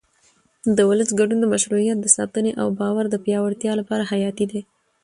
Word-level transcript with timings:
د 0.75 0.77
ولس 0.89 1.09
ګډون 1.19 1.39
د 1.41 1.45
مشروعیت 1.53 1.97
د 2.01 2.07
ساتنې 2.17 2.51
او 2.61 2.67
باور 2.79 3.05
د 3.09 3.15
پیاوړتیا 3.25 3.71
لپاره 3.79 4.07
حیاتي 4.11 4.45
دی 4.51 4.61